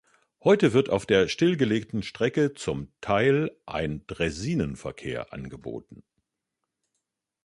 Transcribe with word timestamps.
Heute 0.43 0.73
wird 0.73 0.89
auf 0.89 1.05
der 1.05 1.27
stillgelegten 1.27 2.01
Strecke 2.01 2.55
zum 2.55 2.91
Teil 3.01 3.55
ein 3.67 4.03
Draisinenverkehr 4.07 5.31
angeboten. 5.31 6.01